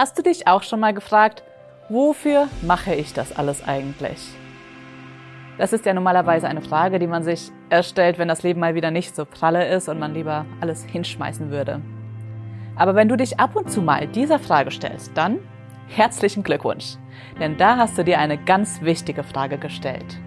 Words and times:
Hast 0.00 0.16
du 0.16 0.22
dich 0.22 0.46
auch 0.46 0.62
schon 0.62 0.80
mal 0.80 0.94
gefragt, 0.94 1.42
wofür 1.90 2.48
mache 2.62 2.94
ich 2.94 3.12
das 3.12 3.36
alles 3.36 3.62
eigentlich? 3.62 4.30
Das 5.58 5.74
ist 5.74 5.84
ja 5.84 5.92
normalerweise 5.92 6.48
eine 6.48 6.62
Frage, 6.62 6.98
die 6.98 7.06
man 7.06 7.22
sich 7.22 7.50
erstellt, 7.68 8.18
wenn 8.18 8.26
das 8.26 8.42
Leben 8.42 8.60
mal 8.60 8.74
wieder 8.74 8.90
nicht 8.90 9.14
so 9.14 9.26
pralle 9.26 9.68
ist 9.68 9.90
und 9.90 9.98
man 9.98 10.14
lieber 10.14 10.46
alles 10.62 10.86
hinschmeißen 10.86 11.50
würde. 11.50 11.82
Aber 12.76 12.94
wenn 12.94 13.10
du 13.10 13.16
dich 13.18 13.38
ab 13.38 13.54
und 13.56 13.70
zu 13.70 13.82
mal 13.82 14.06
dieser 14.06 14.38
Frage 14.38 14.70
stellst, 14.70 15.10
dann 15.18 15.38
herzlichen 15.86 16.44
Glückwunsch, 16.44 16.96
denn 17.38 17.58
da 17.58 17.76
hast 17.76 17.98
du 17.98 18.02
dir 18.02 18.20
eine 18.20 18.38
ganz 18.38 18.80
wichtige 18.80 19.22
Frage 19.22 19.58
gestellt. 19.58 20.18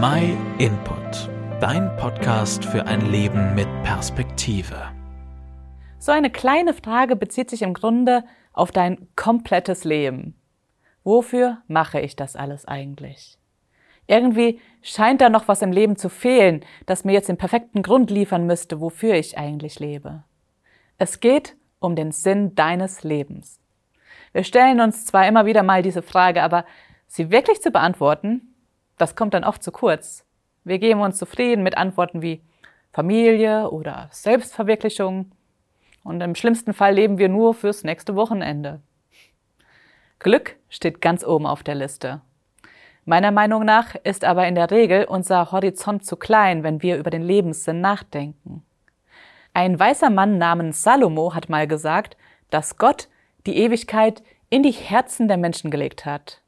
My 0.00 0.36
Input, 0.58 1.28
dein 1.58 1.90
Podcast 1.96 2.64
für 2.64 2.86
ein 2.86 3.10
Leben 3.10 3.56
mit 3.56 3.66
Perspektive. 3.82 4.76
So 6.00 6.12
eine 6.12 6.30
kleine 6.30 6.74
Frage 6.74 7.16
bezieht 7.16 7.50
sich 7.50 7.62
im 7.62 7.74
Grunde 7.74 8.24
auf 8.52 8.70
dein 8.70 9.08
komplettes 9.16 9.82
Leben. 9.84 10.34
Wofür 11.02 11.58
mache 11.66 12.00
ich 12.00 12.14
das 12.14 12.36
alles 12.36 12.66
eigentlich? 12.66 13.36
Irgendwie 14.06 14.60
scheint 14.80 15.20
da 15.20 15.28
noch 15.28 15.48
was 15.48 15.60
im 15.60 15.72
Leben 15.72 15.96
zu 15.96 16.08
fehlen, 16.08 16.64
das 16.86 17.04
mir 17.04 17.12
jetzt 17.12 17.28
den 17.28 17.36
perfekten 17.36 17.82
Grund 17.82 18.10
liefern 18.10 18.46
müsste, 18.46 18.80
wofür 18.80 19.14
ich 19.14 19.36
eigentlich 19.36 19.80
lebe. 19.80 20.22
Es 20.98 21.20
geht 21.20 21.56
um 21.80 21.96
den 21.96 22.12
Sinn 22.12 22.54
deines 22.54 23.02
Lebens. 23.02 23.60
Wir 24.32 24.44
stellen 24.44 24.80
uns 24.80 25.04
zwar 25.04 25.26
immer 25.26 25.46
wieder 25.46 25.62
mal 25.62 25.82
diese 25.82 26.02
Frage, 26.02 26.42
aber 26.42 26.64
sie 27.06 27.30
wirklich 27.30 27.60
zu 27.60 27.70
beantworten, 27.70 28.54
das 28.98 29.16
kommt 29.16 29.34
dann 29.34 29.44
oft 29.44 29.62
zu 29.62 29.72
kurz. 29.72 30.24
Wir 30.64 30.78
geben 30.78 31.00
uns 31.00 31.18
zufrieden 31.18 31.62
mit 31.62 31.76
Antworten 31.76 32.22
wie 32.22 32.40
Familie 32.92 33.70
oder 33.70 34.08
Selbstverwirklichung 34.12 35.32
und 36.08 36.22
im 36.22 36.34
schlimmsten 36.34 36.72
Fall 36.72 36.94
leben 36.94 37.18
wir 37.18 37.28
nur 37.28 37.52
fürs 37.52 37.84
nächste 37.84 38.16
Wochenende. 38.16 38.80
Glück 40.18 40.56
steht 40.70 41.02
ganz 41.02 41.22
oben 41.22 41.46
auf 41.46 41.62
der 41.62 41.74
Liste. 41.74 42.22
Meiner 43.04 43.30
Meinung 43.30 43.64
nach 43.64 43.94
ist 43.94 44.24
aber 44.24 44.48
in 44.48 44.54
der 44.54 44.70
Regel 44.70 45.04
unser 45.04 45.52
Horizont 45.52 46.06
zu 46.06 46.16
klein, 46.16 46.62
wenn 46.62 46.82
wir 46.82 46.96
über 46.96 47.10
den 47.10 47.22
Lebenssinn 47.22 47.82
nachdenken. 47.82 48.62
Ein 49.52 49.78
weißer 49.78 50.08
Mann 50.08 50.38
namens 50.38 50.82
Salomo 50.82 51.34
hat 51.34 51.50
mal 51.50 51.68
gesagt, 51.68 52.16
dass 52.48 52.78
Gott 52.78 53.08
die 53.46 53.58
Ewigkeit 53.58 54.22
in 54.48 54.62
die 54.62 54.72
Herzen 54.72 55.28
der 55.28 55.36
Menschen 55.36 55.70
gelegt 55.70 56.06
hat. 56.06 56.40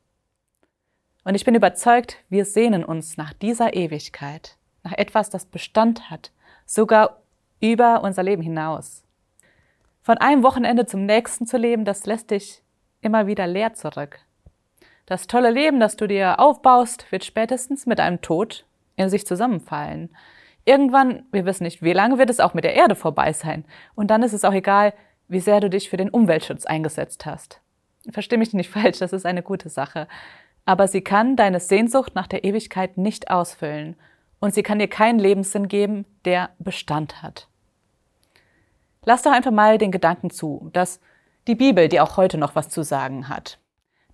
Und 1.25 1.35
ich 1.35 1.45
bin 1.45 1.55
überzeugt, 1.55 2.17
wir 2.31 2.47
sehnen 2.47 2.83
uns 2.83 3.19
nach 3.19 3.35
dieser 3.35 3.75
Ewigkeit, 3.75 4.57
nach 4.85 4.93
etwas, 4.93 5.29
das 5.29 5.45
Bestand 5.45 6.09
hat, 6.09 6.31
sogar 6.65 7.21
über 7.61 8.03
unser 8.03 8.23
Leben 8.23 8.43
hinaus. 8.43 9.05
Von 10.11 10.19
einem 10.19 10.43
Wochenende 10.43 10.87
zum 10.87 11.07
nächsten 11.07 11.47
zu 11.47 11.57
leben, 11.57 11.85
das 11.85 12.05
lässt 12.05 12.33
dich 12.33 12.65
immer 13.01 13.29
wieder 13.29 13.47
leer 13.47 13.75
zurück. 13.75 14.19
Das 15.07 15.29
tolle 15.29 15.53
Leben, 15.53 15.79
das 15.79 15.95
du 15.95 16.09
dir 16.09 16.41
aufbaust, 16.41 17.13
wird 17.13 17.25
spätestens 17.25 17.87
mit 17.87 18.01
einem 18.01 18.21
Tod 18.21 18.67
in 18.97 19.09
sich 19.09 19.25
zusammenfallen. 19.25 20.11
Irgendwann, 20.65 21.27
wir 21.31 21.47
wissen 21.47 21.63
nicht 21.63 21.81
wie 21.81 21.93
lange, 21.93 22.19
wird 22.19 22.29
es 22.29 22.41
auch 22.41 22.55
mit 22.55 22.65
der 22.65 22.75
Erde 22.75 22.97
vorbei 22.97 23.33
sein. 23.33 23.65
Und 23.95 24.11
dann 24.11 24.25
ist 24.25 24.33
es 24.33 24.45
auch 24.45 24.53
egal, 24.53 24.95
wie 25.29 25.39
sehr 25.39 25.61
du 25.61 25.71
dich 25.71 25.89
für 25.89 25.97
den 25.97 26.11
Umweltschutz 26.11 26.67
eingesetzt 26.67 27.25
hast. 27.25 27.61
Versteh 28.11 28.37
mich 28.37 28.53
nicht 28.53 28.71
falsch, 28.73 28.99
das 28.99 29.13
ist 29.13 29.27
eine 29.27 29.45
gute 29.45 29.69
Sache. 29.69 30.09
Aber 30.65 30.89
sie 30.89 31.03
kann 31.03 31.37
deine 31.37 31.61
Sehnsucht 31.61 32.17
nach 32.17 32.27
der 32.27 32.43
Ewigkeit 32.43 32.99
nicht 32.99 33.31
ausfüllen. 33.31 33.95
Und 34.41 34.55
sie 34.55 34.65
kann 34.65 34.81
dir 34.81 34.89
keinen 34.89 35.21
Lebenssinn 35.21 35.69
geben, 35.69 36.05
der 36.25 36.51
Bestand 36.59 37.23
hat. 37.23 37.47
Lass 39.05 39.23
doch 39.23 39.33
einfach 39.33 39.51
mal 39.51 39.79
den 39.79 39.93
Gedanken 39.93 40.31
zu, 40.31 40.71
dass 40.73 41.01
die 41.47 41.55
Bibel 41.55 41.89
dir 41.89 42.05
auch 42.05 42.17
heute 42.17 42.39
noch 42.39 42.55
was 42.55 42.69
zu 42.69 42.83
sagen 42.83 43.29
hat. 43.29 43.59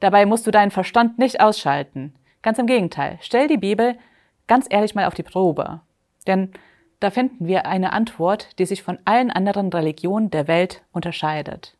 Dabei 0.01 0.27
musst 0.27 0.47
du 0.47 0.51
deinen 0.51 0.71
Verstand 0.71 1.19
nicht 1.19 1.41
ausschalten. 1.41 2.15
Ganz 2.43 2.59
im 2.59 2.67
Gegenteil. 2.67 3.19
Stell 3.21 3.49
die 3.49 3.57
Bibel 3.57 3.99
ganz 4.47 4.67
ehrlich 4.71 4.95
mal 4.95 5.07
auf 5.07 5.15
die 5.15 5.23
Probe. 5.23 5.81
Denn 6.27 6.53
da 7.01 7.11
finden 7.11 7.47
wir 7.47 7.67
eine 7.67 7.93
Antwort, 7.93 8.59
die 8.59 8.67
sich 8.67 8.83
von 8.83 8.99
allen 9.05 9.31
anderen 9.31 9.73
Religionen 9.73 10.31
der 10.31 10.49
Welt 10.49 10.83
unterscheidet. 10.93 11.77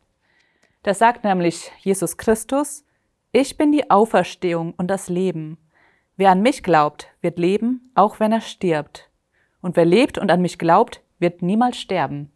Das 0.83 0.99
sagt 0.99 1.23
nämlich 1.23 1.71
Jesus 1.79 2.17
Christus, 2.17 2.85
ich 3.31 3.57
bin 3.57 3.71
die 3.71 3.89
Auferstehung 3.89 4.73
und 4.77 4.87
das 4.87 5.09
Leben. 5.09 5.57
Wer 6.17 6.31
an 6.31 6.41
mich 6.41 6.63
glaubt, 6.63 7.07
wird 7.21 7.39
leben, 7.39 7.91
auch 7.95 8.19
wenn 8.19 8.31
er 8.31 8.41
stirbt. 8.41 9.09
Und 9.61 9.75
wer 9.75 9.85
lebt 9.85 10.17
und 10.17 10.31
an 10.31 10.41
mich 10.41 10.57
glaubt, 10.57 11.01
wird 11.19 11.41
niemals 11.41 11.77
sterben. 11.77 12.31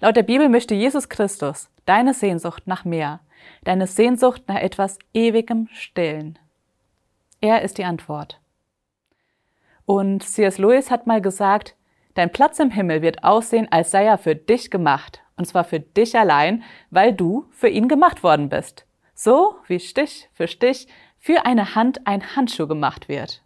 Laut 0.00 0.14
der 0.14 0.22
Bibel 0.22 0.48
möchte 0.48 0.74
Jesus 0.74 1.08
Christus 1.08 1.70
deine 1.84 2.14
Sehnsucht 2.14 2.66
nach 2.66 2.84
mehr, 2.84 3.20
deine 3.64 3.88
Sehnsucht 3.88 4.42
nach 4.46 4.60
etwas 4.60 4.98
ewigem 5.12 5.68
stillen? 5.72 6.38
Er 7.40 7.62
ist 7.62 7.78
die 7.78 7.84
Antwort. 7.84 8.40
Und 9.86 10.22
C.S. 10.22 10.58
Lewis 10.58 10.92
hat 10.92 11.08
mal 11.08 11.20
gesagt, 11.20 11.74
dein 12.14 12.30
Platz 12.30 12.60
im 12.60 12.70
Himmel 12.70 13.02
wird 13.02 13.24
aussehen, 13.24 13.66
als 13.72 13.90
sei 13.90 14.04
er 14.04 14.18
für 14.18 14.36
dich 14.36 14.70
gemacht. 14.70 15.20
Und 15.36 15.46
zwar 15.46 15.64
für 15.64 15.80
dich 15.80 16.16
allein, 16.16 16.62
weil 16.90 17.12
du 17.12 17.46
für 17.50 17.68
ihn 17.68 17.88
gemacht 17.88 18.22
worden 18.22 18.48
bist. 18.48 18.86
So 19.14 19.56
wie 19.66 19.80
Stich 19.80 20.28
für 20.32 20.46
Stich 20.46 20.86
für 21.18 21.44
eine 21.44 21.74
Hand 21.74 22.06
ein 22.06 22.36
Handschuh 22.36 22.68
gemacht 22.68 23.08
wird. 23.08 23.42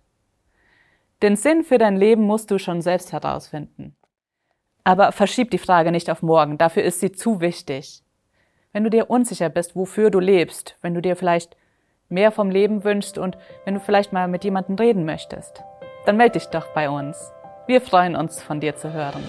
Den 1.22 1.36
Sinn 1.36 1.64
für 1.64 1.78
dein 1.78 1.96
Leben 1.96 2.26
musst 2.26 2.50
du 2.50 2.58
schon 2.58 2.82
selbst 2.82 3.12
herausfinden. 3.12 3.96
Aber 4.84 5.12
verschieb 5.12 5.50
die 5.50 5.58
Frage 5.58 5.92
nicht 5.92 6.10
auf 6.10 6.22
morgen, 6.22 6.58
dafür 6.58 6.82
ist 6.82 7.00
sie 7.00 7.12
zu 7.12 7.40
wichtig. 7.40 8.02
Wenn 8.72 8.84
du 8.84 8.90
dir 8.90 9.10
unsicher 9.10 9.48
bist, 9.48 9.76
wofür 9.76 10.10
du 10.10 10.18
lebst, 10.18 10.76
wenn 10.82 10.94
du 10.94 11.02
dir 11.02 11.14
vielleicht 11.14 11.56
mehr 12.08 12.32
vom 12.32 12.50
Leben 12.50 12.84
wünschst 12.84 13.18
und 13.18 13.36
wenn 13.64 13.74
du 13.74 13.80
vielleicht 13.80 14.12
mal 14.12 14.28
mit 14.28 14.44
jemandem 14.44 14.76
reden 14.76 15.04
möchtest, 15.04 15.62
dann 16.06 16.16
melde 16.16 16.38
dich 16.38 16.46
doch 16.48 16.66
bei 16.74 16.90
uns. 16.90 17.32
Wir 17.66 17.80
freuen 17.80 18.16
uns, 18.16 18.42
von 18.42 18.60
dir 18.60 18.76
zu 18.76 18.92
hören. 18.92 19.22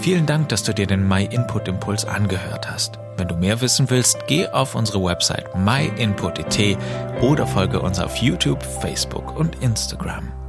Vielen 0.00 0.26
Dank, 0.26 0.50
dass 0.50 0.62
du 0.62 0.74
dir 0.74 0.86
den 0.86 1.08
My 1.08 1.24
Input 1.24 1.66
Impuls 1.66 2.04
angehört 2.04 2.70
hast. 2.70 2.98
Wenn 3.16 3.28
du 3.28 3.36
mehr 3.36 3.60
wissen 3.60 3.88
willst, 3.88 4.26
geh 4.26 4.46
auf 4.48 4.74
unsere 4.74 5.02
Website 5.02 5.54
myinput.it 5.56 6.76
oder 7.22 7.46
folge 7.46 7.80
uns 7.80 7.98
auf 7.98 8.16
YouTube, 8.16 8.62
Facebook 8.62 9.38
und 9.38 9.62
Instagram. 9.62 10.43